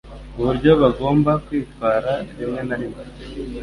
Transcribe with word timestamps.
uburyo 0.39 0.71
bagomba 0.81 1.31
kwitwara 1.45 2.11
rimwe 2.37 2.61
na 2.67 2.75
rimwe 2.79 3.03